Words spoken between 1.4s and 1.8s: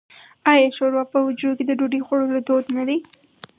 کې د